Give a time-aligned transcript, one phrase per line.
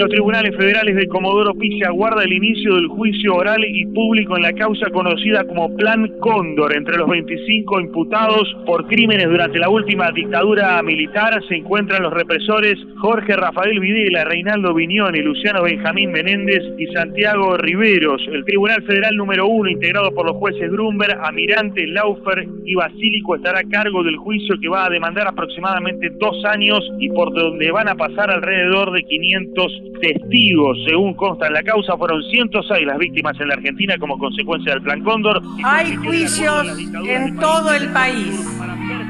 [0.00, 4.44] los tribunales federales de Comodoro Pi aguarda el inicio del juicio oral y público en
[4.44, 6.74] la causa conocida como Plan Cóndor.
[6.74, 12.78] Entre los 25 imputados por crímenes durante la última dictadura militar se encuentran los represores
[12.96, 18.22] Jorge Rafael Videla, Reinaldo Viñoni, Luciano Benjamín Menéndez y Santiago Riveros.
[18.32, 23.58] El Tribunal Federal número uno, integrado por los jueces Grumber, Amirante, Laufer y Basílico, estará
[23.58, 27.88] a cargo del juicio que va a demandar aproximadamente dos años y por donde van
[27.88, 30.78] a pasar alrededor de 500 testigos.
[30.86, 34.82] Según consta en la causa, fueron 106 las víctimas en la Argentina como consecuencia del
[34.82, 35.42] Plan Cóndor.
[35.64, 38.40] Hay juicios en todo el país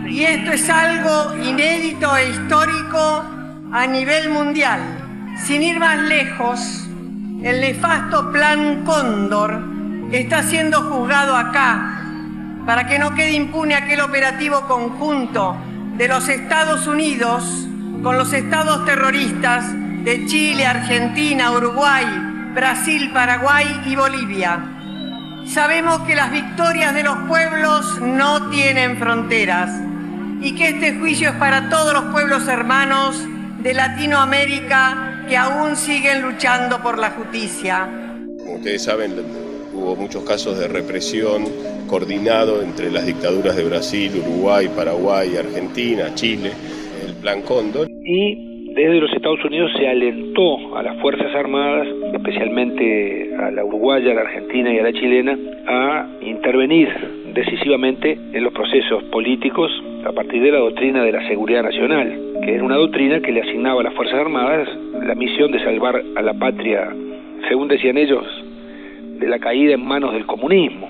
[0.08, 3.24] y esto es algo inédito e histórico
[3.72, 4.80] a nivel mundial.
[5.44, 6.88] Sin ir más lejos,
[7.42, 9.62] el nefasto Plan Cóndor
[10.12, 11.96] está siendo juzgado acá
[12.66, 15.56] para que no quede impune aquel operativo conjunto
[15.96, 17.68] de los Estados Unidos
[18.02, 19.64] con los estados terroristas
[20.04, 22.04] de Chile, Argentina, Uruguay,
[22.54, 24.76] Brasil, Paraguay y Bolivia.
[25.46, 29.70] Sabemos que las victorias de los pueblos no tienen fronteras
[30.40, 33.22] y que este juicio es para todos los pueblos hermanos
[33.62, 37.88] de Latinoamérica que aún siguen luchando por la justicia.
[38.38, 39.14] Como ustedes saben,
[39.74, 41.44] hubo muchos casos de represión
[41.86, 46.52] coordinado entre las dictaduras de Brasil, Uruguay, Paraguay, Argentina, Chile,
[47.06, 47.88] el Plan Cóndor.
[47.90, 48.49] Y
[48.86, 54.14] desde los Estados Unidos se alentó a las Fuerzas Armadas, especialmente a la uruguaya, a
[54.14, 56.88] la argentina y a la chilena, a intervenir
[57.34, 59.70] decisivamente en los procesos políticos
[60.04, 63.42] a partir de la doctrina de la seguridad nacional, que era una doctrina que le
[63.42, 64.68] asignaba a las Fuerzas Armadas
[65.02, 66.88] la misión de salvar a la patria,
[67.48, 68.24] según decían ellos,
[69.18, 70.88] de la caída en manos del comunismo.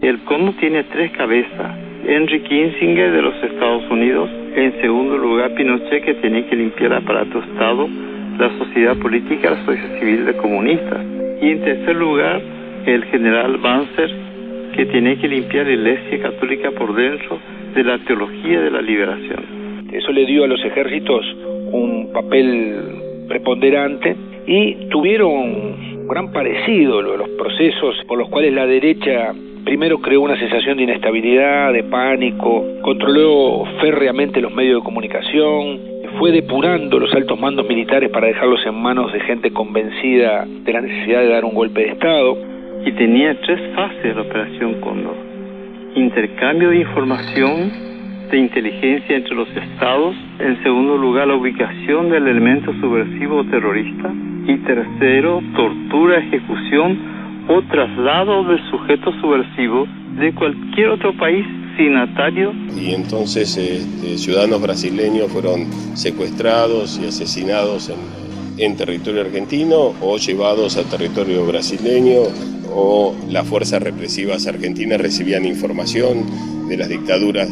[0.00, 1.76] El CONU tiene tres cabezas.
[2.06, 6.98] Henry Kissinger de los Estados Unidos, en segundo lugar Pinochet que tiene que limpiar el
[6.98, 7.88] aparato Estado,
[8.38, 11.00] la sociedad política, la sociedad civil de comunistas.
[11.40, 12.40] Y en tercer lugar
[12.86, 14.10] el general Banzer
[14.74, 17.38] que tiene que limpiar la Iglesia Católica por dentro
[17.74, 19.88] de la teología de la liberación.
[19.92, 21.24] Eso le dio a los ejércitos
[21.72, 22.76] un papel
[23.28, 29.32] preponderante y tuvieron un gran parecido los procesos por los cuales la derecha
[29.64, 36.30] primero creó una sensación de inestabilidad, de pánico, controló férreamente los medios de comunicación, fue
[36.30, 41.20] depurando los altos mandos militares para dejarlos en manos de gente convencida de la necesidad
[41.20, 42.36] de dar un golpe de Estado.
[42.84, 45.14] Y tenía tres fases la operación Cóndor.
[45.94, 47.70] Intercambio de información
[48.30, 54.10] de inteligencia entre los estados, en segundo lugar la ubicación del elemento subversivo terrorista
[54.46, 56.98] y tercero tortura, ejecución
[57.52, 59.86] o traslado del sujeto subversivo
[60.18, 61.44] de cualquier otro país
[61.76, 62.52] signatario.
[62.76, 67.96] Y entonces este, ciudadanos brasileños fueron secuestrados y asesinados en,
[68.58, 72.22] en territorio argentino o llevados a territorio brasileño
[72.74, 76.24] o las fuerzas represivas argentinas recibían información
[76.68, 77.48] de las dictaduras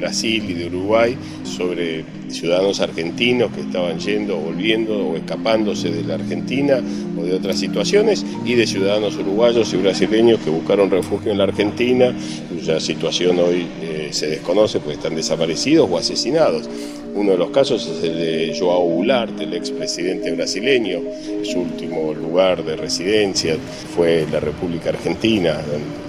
[0.00, 6.14] Brasil y de Uruguay sobre ciudadanos argentinos que estaban yendo volviendo o escapándose de la
[6.14, 6.80] Argentina
[7.18, 11.44] o de otras situaciones y de ciudadanos uruguayos y brasileños que buscaron refugio en la
[11.44, 12.14] Argentina,
[12.48, 16.68] cuya situación hoy eh, se desconoce porque están desaparecidos o asesinados.
[17.14, 21.00] Uno de los casos es el de Joao Goulart, el expresidente brasileño.
[21.42, 23.56] Su último lugar de residencia
[23.94, 25.56] fue la República Argentina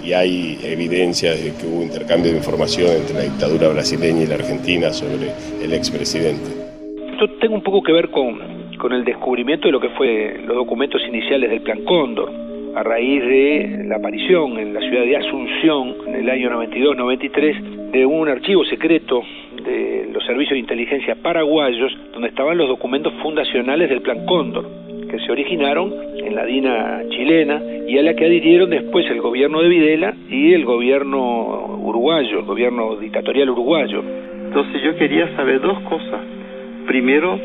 [0.03, 4.35] y hay evidencia de que hubo intercambio de información entre la dictadura brasileña y la
[4.35, 5.31] Argentina sobre
[5.63, 6.49] el expresidente.
[7.13, 10.55] Esto tengo un poco que ver con, con el descubrimiento de lo que fue los
[10.55, 12.31] documentos iniciales del Plan Cóndor
[12.75, 18.05] a raíz de la aparición en la ciudad de Asunción en el año 92-93 de
[18.05, 19.21] un archivo secreto
[20.13, 24.65] los servicios de inteligencia paraguayos, donde estaban los documentos fundacionales del Plan Cóndor,
[25.09, 29.61] que se originaron en la DINA chilena y a la que adhirieron después el gobierno
[29.61, 34.03] de Videla y el gobierno uruguayo, el gobierno dictatorial uruguayo.
[34.45, 36.21] Entonces yo quería saber dos cosas.
[36.85, 37.39] Primero,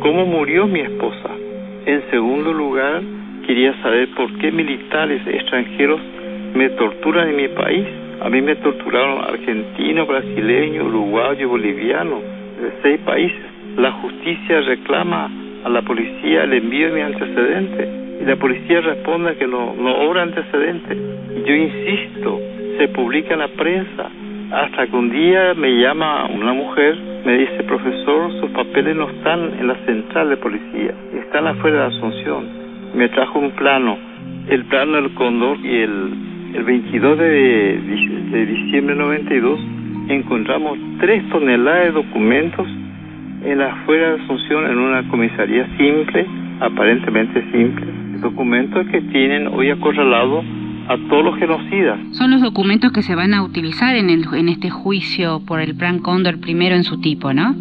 [0.00, 1.30] cómo murió mi esposa.
[1.86, 3.02] En segundo lugar,
[3.46, 6.00] quería saber por qué militares extranjeros
[6.54, 7.86] me torturan en mi país
[8.20, 13.46] a mí me torturaron argentino, brasileño, uruguayo, boliviano, de seis países.
[13.76, 15.30] La justicia reclama
[15.64, 17.88] a la policía el envío de mi antecedente
[18.20, 20.96] y la policía responde que no, no obra antecedente.
[21.46, 22.40] Yo insisto,
[22.78, 24.10] se publica en la prensa
[24.50, 29.58] hasta que un día me llama una mujer, me dice, profesor, sus papeles no están
[29.60, 32.46] en la central de policía, están afuera de Asunción.
[32.94, 33.96] Me trajo un plano,
[34.48, 37.24] el plano del cóndor y el el 22 de,
[38.30, 39.60] de diciembre de 92
[40.08, 42.66] encontramos tres toneladas de documentos
[43.44, 46.26] en la afuera de Asunción en una comisaría simple
[46.60, 47.88] aparentemente simples,
[48.20, 50.42] documentos que tienen hoy acorralado
[50.88, 51.98] a todos los genocidas.
[52.12, 55.76] Son los documentos que se van a utilizar en, el, en este juicio por el
[55.76, 57.54] Plan Cóndor primero en su tipo, ¿no?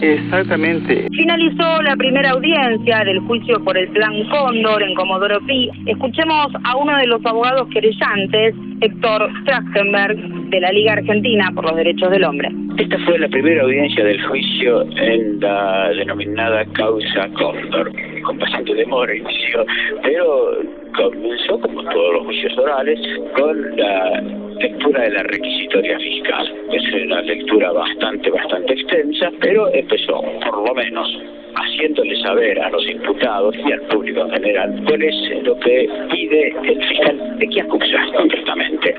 [0.00, 1.08] Exactamente.
[1.12, 5.70] Finalizó la primera audiencia del juicio por el Plan Cóndor en Comodoro Pi.
[5.86, 10.16] Escuchemos a uno de los abogados querellantes, Héctor Trachtenberg,
[10.50, 12.48] de la Liga Argentina por los Derechos del Hombre.
[12.78, 17.92] Esta fue la primera audiencia del juicio en la denominada causa Cóndor,
[18.22, 19.66] con bastante demora inició,
[20.02, 20.58] pero
[20.96, 22.98] comenzó, como todos los juicios orales,
[23.36, 24.22] con la
[24.60, 25.22] lectura de la
[25.70, 26.54] requisitoria fiscal.
[26.72, 31.08] Es una lectura bastante, bastante extensa, pero empezó, por lo menos,
[31.54, 36.48] haciéndole saber a los imputados y al público en general cuál es lo que pide
[36.48, 38.94] el fiscal de qué acusa concretamente.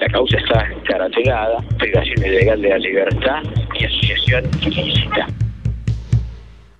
[0.00, 3.42] La causa está caracterizada, privación ilegal de la libertad
[3.78, 5.26] y asociación ilícita.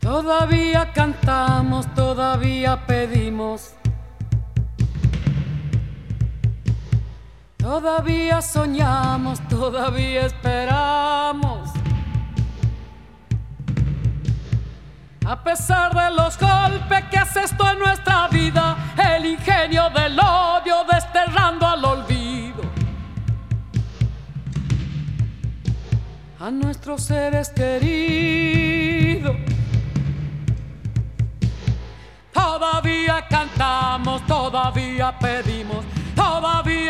[0.00, 3.75] Todavía cantamos, todavía pedimos
[7.64, 11.70] Todavía soñamos, todavía esperamos.
[15.25, 18.76] A pesar de los golpes que hace esto en nuestra vida,
[19.16, 22.64] el ingenio del odio desterrando al olvido.
[26.40, 29.37] A nuestros seres queridos.
[32.31, 35.82] Todavía cantamos, todavía pedimos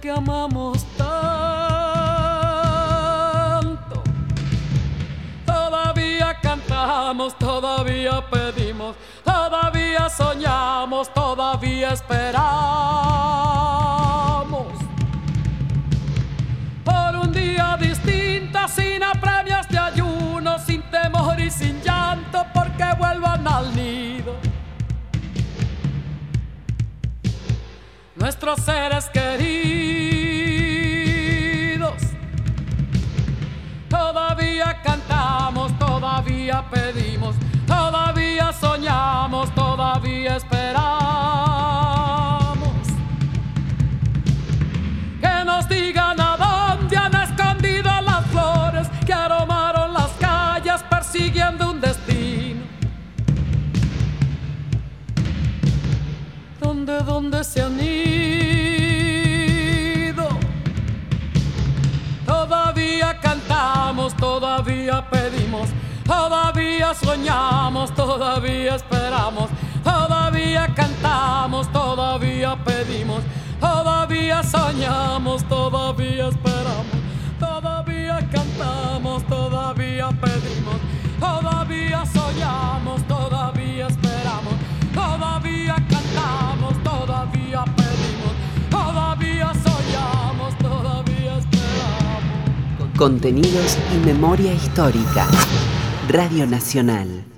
[0.00, 2.02] Que amamos tanto.
[5.46, 8.94] Todavía cantamos, todavía pedimos
[9.24, 13.03] todavía soñamos, todavía esperamos.
[28.24, 30.13] Nuestros seres queridos,
[66.04, 69.48] Todavía soñamos, todavía esperamos,
[69.82, 73.22] todavía cantamos, todavía pedimos,
[73.58, 76.86] todavía soñamos, todavía esperamos,
[77.40, 80.76] todavía cantamos, todavía pedimos,
[81.18, 84.54] todavía soñamos, todavía esperamos,
[84.92, 88.34] todavía cantamos, todavía pedimos,
[88.70, 92.98] todavía soñamos, todavía esperamos.
[92.98, 95.26] Contenidos y memoria histórica.
[96.08, 97.33] Radio Nacional.